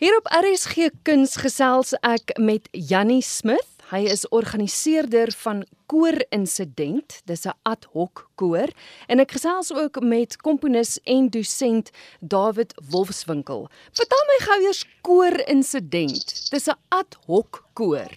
[0.00, 3.82] Hier op RSG Kuns gesels ek met Jannie Smith.
[3.90, 5.60] Hy is organiseerder van
[5.92, 7.18] Koor Insident.
[7.28, 8.72] Dis 'n ad hoc koor
[9.08, 11.90] en ek gesels ook met komponis en dosent
[12.20, 13.68] David Wolfswinkel.
[13.92, 16.50] Vertel my gou eers Koor Insident.
[16.50, 18.08] Dis 'n ad hoc koor.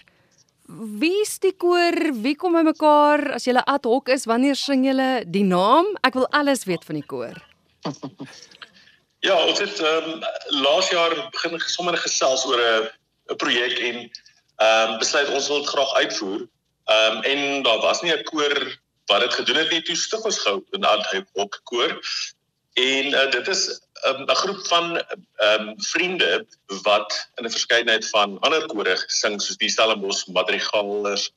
[1.00, 2.14] Wie is die koor?
[2.14, 4.26] Wie kom by mekaar as jy 'n ad hoc is?
[4.26, 5.86] Wanneer sing julle die naam?
[6.02, 7.44] Ek wil alles weet van die koor.
[9.24, 10.24] Ja, ons het ehm um,
[10.60, 12.90] laas jaar begin sommer gesels oor 'n
[13.32, 16.42] 'n projek en ehm um, besluit ons wil dit graag uitvoer.
[16.86, 18.56] Ehm um, en daar was nie 'n koor
[19.06, 19.82] wat dit gedoen het nie.
[19.82, 21.94] Toe stig ons gou 'n ad hoc koor.
[22.74, 23.64] En uh, dit is
[24.04, 26.46] ehm, 'n um, groep van ehm um, vriende
[26.84, 31.32] wat in 'n verskeidenheid van ander kore sing soos die Stellenbosch Madrigalers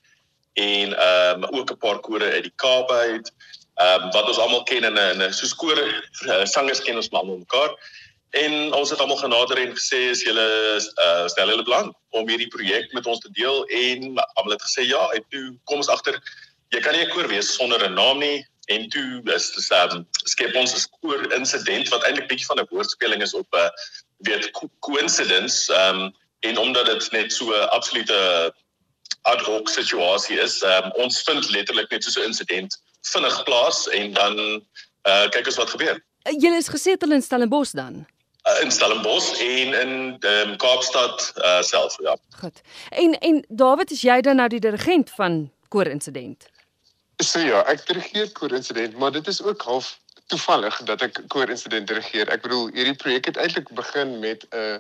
[0.53, 3.33] en ehm um, ook 'n paar kore uit die Kaap uit
[3.77, 6.97] ehm um, wat ons almal ken in 'n in 'n soos koor uh, sangers ken
[6.97, 7.77] ons almal mekaar.
[8.31, 10.49] En ons het almal genader en gesê as julle
[11.05, 13.65] uh, stel hulle belang om hierdie projek met ons te deel?
[13.65, 15.09] En almal het gesê ja.
[15.17, 16.21] En toe kom ons agter
[16.75, 18.47] jy kan nie 'n koor wees sonder 'n naam nie.
[18.67, 22.69] En toe is dit um, skep ons 'n koor insident wat eintlik bietjie van 'n
[22.71, 23.69] woordspeling is op 'n uh,
[24.19, 28.53] weet coincidence um, en omdat dit net so 'n absolute
[29.23, 32.79] ad hoc situasie is um, ons vind letterlik net so 'n insident
[33.13, 34.39] vinnig plaas en dan
[35.07, 35.99] uh kyk ons wat gebeur.
[36.27, 38.05] Uh, julle is gesetel in Stellenbosch dan?
[38.47, 42.17] Uh, in Stellenbosch en in um, Kaapstad uh self, ja.
[42.41, 42.61] Goed.
[42.91, 46.49] En en David, is jy dan nou die dirigent van Koor Insident?
[47.25, 51.51] So ja, ek dirigeer Koor Insident, maar dit is ook half toevallig dat ek Koor
[51.51, 52.29] Insident dirigeer.
[52.29, 54.79] Ek bedoel, hierdie projek het eintlik begin met 'n uh,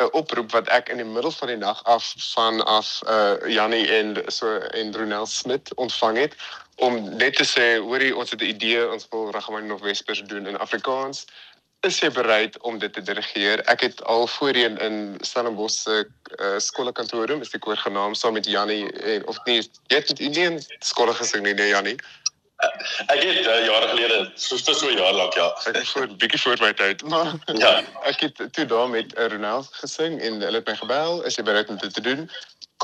[0.00, 3.86] 'n oproep wat ek in die middel van die nag af van af uh Jannie
[3.88, 6.34] en so en Ronel Smit ontvang het
[6.76, 10.58] om net te sê hoorie ons het 'n idee ons wil Rachmaninoff Vespers doen in
[10.58, 11.24] Afrikaans.
[11.80, 13.60] Is jy bereid om dit te dirigeer?
[13.60, 16.08] Ek het al voorheen in Stellenbosch se
[16.40, 19.60] uh, skoolkantoorum is die koor genaam saam met Jannie en of nie
[19.92, 21.98] jy het nie in skool gesing nie nee Jannie
[23.06, 25.48] Ek het uh, jare gelede, so so so jaar lank ja.
[25.70, 27.32] Ek het voor bietjie voor my tyd, maar
[27.64, 31.46] ja, ek het toe daar met Ronald gesing en hulle het my gebel, is jy
[31.46, 32.28] bereid om dit te doen?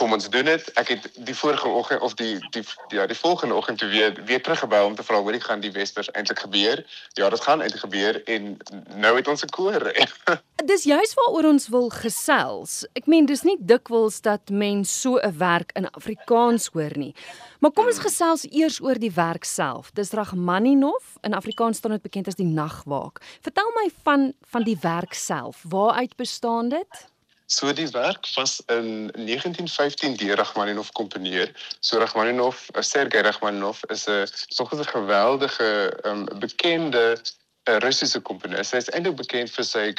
[0.00, 0.68] Kom ons doen dit.
[0.80, 4.40] Ek het die vorige oggend of die die ja, die volgende oggend toe weer weer
[4.42, 6.80] teruggebel om te vra hoe dit gaan die Wespers eintlik gebeur.
[7.20, 8.56] Ja, dit gaan eintlik gebeur en
[8.96, 9.92] nou het ons 'n koor.
[10.72, 12.86] dis juist waaroor ons wil gesels.
[12.96, 17.14] Ek meen dis nie dikwels dat mens so 'n werk in Afrikaans hoor nie.
[17.60, 18.08] Maar kom ons hmm.
[18.08, 19.90] gesels eers oor die werk self.
[19.92, 23.20] Dis Rachmaninoff in Afrikaans staan dit bekend as die Nagwaak.
[23.40, 25.64] Vertel my van van die werk self.
[25.68, 27.10] Waaruit bestaan dit?
[27.50, 31.50] So die werk was in 1915 deur Rachmaninoff komponeer.
[31.80, 34.28] So Rachmaninoff, eh, Sergei Rachmaninoff is 'n
[34.58, 37.18] nog 'n geweldige um, bekende
[37.64, 38.70] uh, Russiese komponis.
[38.70, 39.94] Hy is eintlik bekend vir sy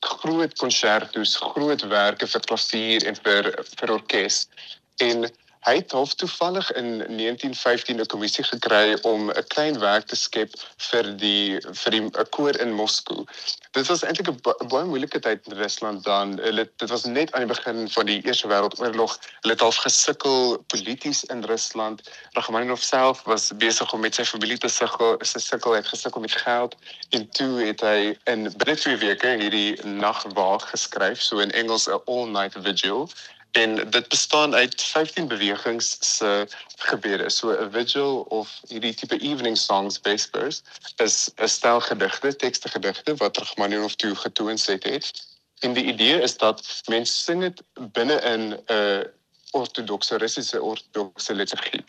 [0.00, 4.48] groot konsertos, groot werke vir klavier en vir vir orkes.
[4.96, 5.30] En
[5.66, 10.50] Hy het hof toevallig in 1915 'n kommissie gekry om 'n klein werk te skep
[10.90, 13.26] vir die vir die koor in Moskou.
[13.72, 16.38] Dit was eintlik 'n baie moeilike tyd in Rusland dan.
[16.38, 19.18] Hulle dit was net aan die begin van die Eerste Wêreldoorlog.
[19.40, 22.02] Hulle het al gesukkel polities in Rusland.
[22.32, 26.32] Rachmaninoff self was besig om met sy familie te sukkel, sy sukkel het gesukkel met
[26.32, 26.76] geld
[27.10, 32.00] en toe het hy in binne twee weke hierdie nagwaak geskryf, so in Engels 'n
[32.06, 33.10] all night vigil
[33.52, 37.30] en dit bestaan uit 15 bewegings se gebede.
[37.30, 40.62] So 'n vigil of hierdie tipe evening songs vespers
[40.96, 45.36] is 'n stel gedigte, tekste gedigte wat Rachmaninoff toe getoon het.
[45.58, 49.00] En die idee is dat mense sing dit binne in 'n uh,
[49.56, 51.84] ortodokse Russiese ortodokse liturgie.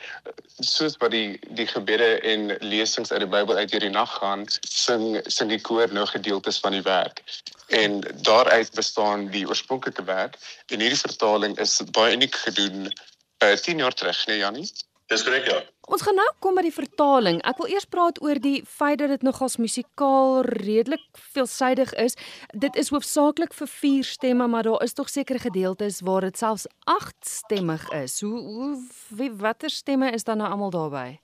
[0.60, 5.20] Soos wat die die gebede en lesings uit die Bybel uit hierdie nag gaan, sing
[5.28, 7.24] sing die koor nou gedeeltes van die werk.
[7.68, 10.38] En daaruit bestaan die oorspronklike werk.
[10.68, 14.68] En hierdie vertaling is baie uniek gedoen uh, eh, 10 jaar terug nee Jannie
[15.10, 15.62] Dis korrek ja.
[15.90, 17.40] Ons gaan nou kom by die vertaling.
[17.50, 21.02] Ek wil eers praat oor die feit dat dit nogals musikaal redelik
[21.34, 22.14] veelsidig is.
[22.54, 26.68] Dit is hoofsaaklik vir vier stemme maar daar is tog sekere gedeeltes waar dit selfs
[26.86, 28.20] agt stemmig is.
[28.22, 28.70] Hoe hoe
[29.18, 31.18] wie watter stemme is dan nou almal daarbey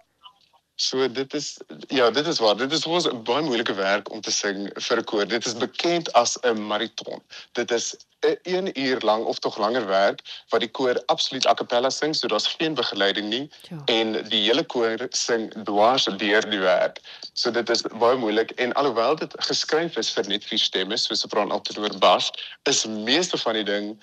[0.75, 1.57] So dit is
[1.88, 2.57] ja, dit is waar.
[2.57, 5.25] Dit is ons baie moeilike werk om te sing vir 'n koor.
[5.25, 7.22] Dit is bekend as 'n marathon.
[7.51, 7.95] Dit is
[8.27, 10.19] 'n 1 uur lank of tog langer werk
[10.50, 13.81] wat die koor absoluut a cappella sing, so daar's geen begeleiding nie ja.
[13.86, 17.00] en die hele koor sing dwars deur die werk.
[17.33, 21.19] So dit is baie moeilik en alhoewel dit geskryf is vir net vier stemme, soos
[21.19, 22.31] sopran, altenor, bas,
[22.63, 23.95] is meeste van die ding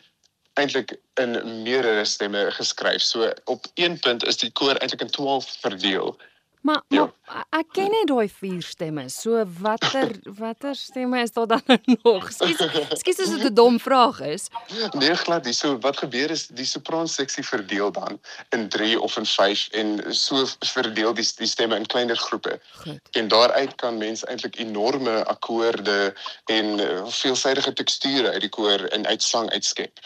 [0.54, 3.02] eintlik in meerdere stemme geskryf.
[3.02, 6.16] So op een punt is die koor eintlik in 12 verdeel
[6.62, 7.12] Maar, Ja.
[7.26, 9.08] maar ek ken net daai vier stemme.
[9.10, 10.12] So watter
[10.42, 12.28] watter stemme is daar dan nou nog?
[12.32, 12.60] Skus,
[13.02, 14.46] skus as dit 'n dom vraag is.
[14.94, 15.52] Nee, glad nie.
[15.52, 18.20] So wat gebeur is die sopran seksie verdeel dan
[18.50, 22.60] in 3 of in 5 en so verdeel die die stemme in kleiner groepe.
[22.72, 23.00] Goed.
[23.10, 26.14] En daaruit kan mens eintlik enorme akkoorde
[26.46, 29.98] en uh, veelsidige teksture uit die koor en uit sang uitskep.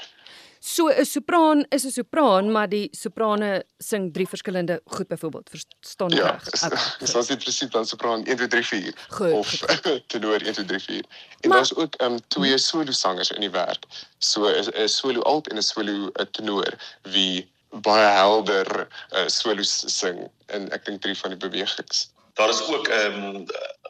[0.66, 5.50] So 'n sopraan is 'n sopraan, maar die soprane sing drie verskillende goed byvoorbeeld.
[5.50, 6.48] Verstaan ek Ja, reg?
[6.52, 7.14] is- Okay, is goed.
[7.16, 9.48] as dit presies dan sopran 1 2 3 4 Goed, of
[10.12, 11.04] tenor 1 2 3 4.
[11.40, 13.84] En daar's ook um twee solo sangers in die werk.
[14.18, 16.72] So 'n solo alt en 'n solo 'n tenor
[17.02, 22.10] wie baie helder uh, solos sing in ek dink drie van die bewegings.
[22.34, 23.46] Daar is ook 'n um,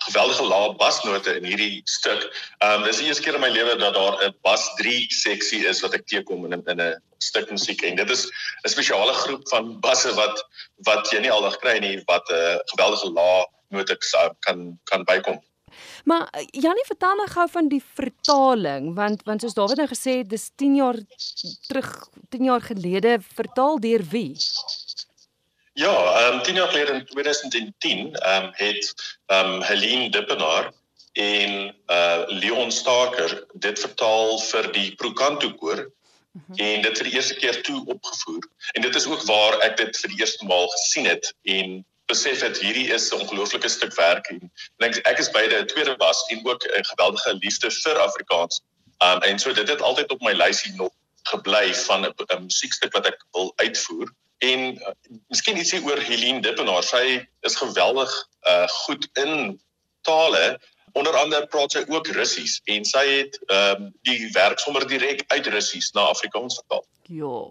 [0.07, 2.23] geweldige lae basnote in hierdie stuk.
[2.59, 5.67] Ehm um, dis die eerste keer in my lewe dat daar 'n bas 3 seksie
[5.67, 8.27] is wat ek teekom in in 'n stuk musiek en dit is
[8.65, 10.45] 'n spesiale groep van basse wat
[10.89, 13.99] wat jy nie aldag kry nie wat 'n uh, geweldige lae note
[14.41, 15.41] kan kan bykom.
[16.05, 20.19] Maar eh, Jannie, vertel my gou van die vertaling want want soos Dawid nou gesê
[20.23, 20.99] het, dis 10 jaar
[21.69, 24.37] terug, 10 jaar gelede vertaal deur wie?
[25.77, 28.95] Ja, ehm um, 10 jaar gelede in 2010 ehm um, het
[29.27, 30.73] ehm um, Helene Dippenaar
[31.13, 35.83] en uh Leon Staker dit vertaal vir die Procanto koor
[36.33, 36.57] mm -hmm.
[36.57, 38.49] en dit vir die eerste keer toe opgevoer.
[38.73, 42.41] En dit is ook waar ek dit vir die eerste maal gesien het en besef
[42.41, 46.27] het hierdie is 'n ongelooflike stuk werk en ek ek is beide 'n tweede was
[46.29, 48.63] en ook 'n geweldige liefde vir Afrikaans.
[49.05, 53.07] Um en so dit het altyd op my lysie nog gebly van 'n musiekstuk wat
[53.07, 54.09] ek wil uitvoer.
[54.45, 54.95] En uh,
[55.29, 56.85] miskien ietsie oor Helene Dippenaar.
[56.85, 58.13] Sy is geweldig
[58.49, 59.61] uh goed in
[60.07, 60.59] tale.
[60.93, 65.25] Onder andere praat sy ook Russies en sy het ehm um, die werk sommer direk
[65.27, 66.85] uit Russies na Afrikaans vertaal.
[67.03, 67.51] Ja.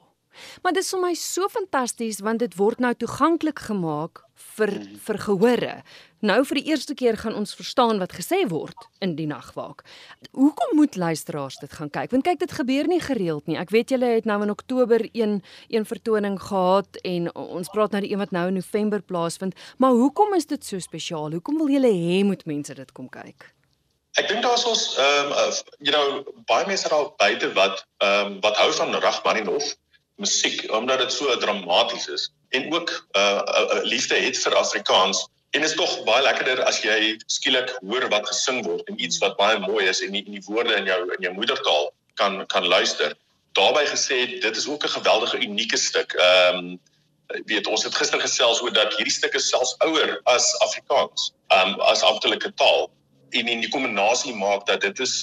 [0.61, 4.71] Maar dit is vir my so fantasties want dit word nou toeganklik gemaak vir
[5.05, 5.73] vir gehore.
[6.25, 9.83] Nou vir die eerste keer gaan ons verstaan wat gesê word in die nagwaak.
[10.33, 12.11] Hoekom moet luisteraars dit gaan kyk?
[12.11, 13.57] Want kyk, dit gebeur nie gereeld nie.
[13.61, 18.01] Ek weet julle het nou in Oktober een een vertoning gehad en ons praat nou
[18.01, 21.31] die een wat nou in November plaasvind, maar hoekom is dit so spesiaal?
[21.31, 23.51] Hoekom wil julle hê moet mense dit kom kyk?
[24.15, 25.51] Ek dink daar's ons ehm um, uh,
[25.83, 29.75] you know baie mense daar buite wat ehm um, wat hou van Rachmaninoff
[30.15, 35.25] musiek omdat dit so dramaties is en ook uh, uh, uh, liefde het vir Afrikaans
[35.55, 39.37] en is tog baie lekkerder as jy skielik hoor wat gesing word en iets wat
[39.39, 43.15] baie mooi is en en die woorde in jou in jou moedertaal kan kan luister.
[43.55, 46.13] Daarbey gesê dit is ook 'n geweldige unieke stuk.
[46.13, 46.79] Ehm um,
[47.45, 51.73] weet ons het gister gesels oor dat hierdie stuk is selfs ouer as Afrikaans, ehm
[51.73, 52.91] um, as amptelike taal
[53.29, 55.15] en en die kombinasie maak dat dit is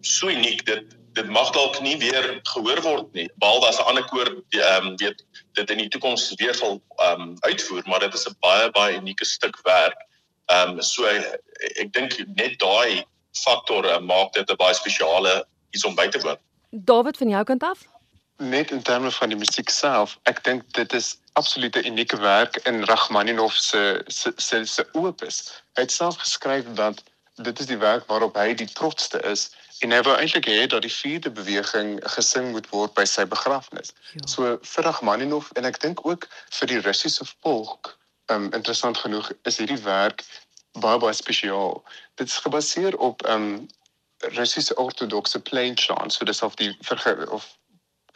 [0.00, 4.04] so uniek dit dit mag dalk nie weer gehoor word nie behalwe as 'n ander
[4.12, 5.24] koor ehm um, weet
[5.58, 8.96] dit in die toekoms weer sal ehm um, uitvoer maar dit is 'n baie baie
[9.00, 9.98] unieke stuk werk.
[10.52, 11.04] Ehm um, so
[11.82, 16.20] ek dink net daai faktor uh, maak dit 'n baie spesiale iets om by te
[16.20, 16.38] woon.
[16.70, 17.78] David van jou kant af?
[18.36, 22.84] Net in terme van die musiek self, ek dink dit is absolute unieke werk in
[22.84, 25.62] Rachmaninoff se se se, se opus.
[25.74, 27.02] Hy het self geskryf dat
[27.34, 29.50] dit is die werk waarop hy die trotsste is
[29.84, 33.92] en hy wou eintlik hê dat die vierde beweging gesing moet word by sy begrafnis.
[34.14, 34.26] Ja.
[34.26, 36.28] So vir Rachmaninoff en ek dink ook
[36.58, 37.92] vir die Russiese volk,
[38.32, 40.24] um interessant genoeg is hierdie werk
[40.80, 41.82] baie baie spesiaal.
[42.14, 43.68] Dit is gebaseer op um
[44.18, 46.72] Russiese ortodokse plain chant, so dis of die
[47.30, 47.46] of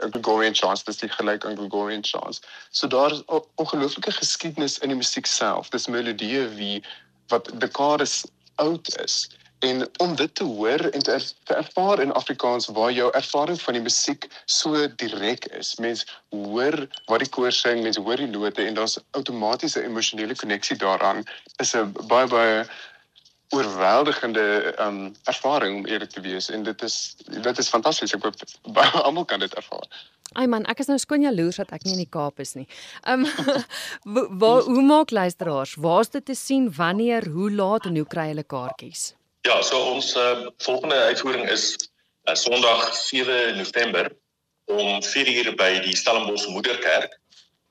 [0.01, 2.41] Gregorian chants, dis die gelyk aan Gregorian chants.
[2.71, 3.23] So daar is
[3.55, 5.69] ongelooflike geskiedenis in die musiek self.
[5.69, 6.83] Dis melodieë wie
[7.29, 8.25] wat dekades
[8.57, 9.29] oud is.
[9.61, 13.61] En om dit te hoor en te, er, te ervaar in Afrikaans waar jou ervaring
[13.61, 15.75] van die musiek so direk is.
[15.77, 20.77] Mens hoor wat die koor sing, mens hoor die note en daar's outomatiese emosionele koneksie
[20.77, 21.25] daaraan.
[21.57, 22.65] Is 'n baie baie
[23.51, 28.15] oorweldigende um ervaring om eerlik te wees en dit is dit is fantasties.
[28.15, 28.41] Ek hoop
[28.79, 29.87] baie almal kan dit ervaar.
[30.39, 32.69] Ai man, ek is nou skoon jaloers dat ek nie in die Kaap is nie.
[33.05, 33.27] Ehm
[34.07, 35.75] um, waar hoe maak luisteraars?
[35.75, 36.73] Waar's dit te sien?
[36.77, 37.29] Wanneer?
[37.29, 39.11] Hoe laat en hoe kry hulle kaartjies?
[39.41, 41.77] Ja, so ons uh, volgende uitvoering is
[42.25, 44.13] uh, Sondag 7 November
[44.65, 47.15] om 4uur by die Stellenbosch Moederkerk.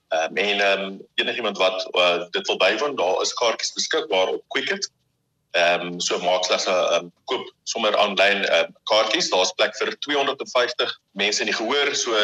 [0.10, 4.44] Um, en ehm um, enigiemand wat uh, dit wil bywoon, daar is kaartjies beskikbaar op
[4.48, 4.90] Quicket.
[5.52, 9.30] Ehm um, so maak slegs 'n um, koop sommer aanlyn uh, kaartjies.
[9.30, 11.94] Daar's plek vir 250 mense in die gehoor.
[11.96, 12.18] So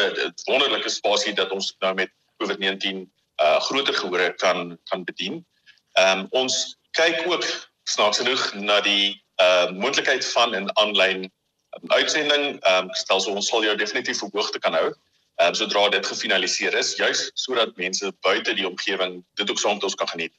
[0.50, 2.10] wonderlike spasie dat ons nou met
[2.42, 3.06] COVID-19
[3.42, 5.46] uh groter gehore kan kan bedien.
[5.92, 7.46] Ehm um, ons kyk ook
[7.84, 12.60] snaaks genoeg na die uh moontlikheid van 'n aanlyn um, uitsending.
[12.60, 14.94] Ehm um, stel so ons sal jou definitief op hoogte kan hou.
[15.36, 19.74] Ehm um, sodra dit gefinaliseer is, juis sodat mense buite die omgewing dit ook saam
[19.74, 20.32] met ons kan geniet.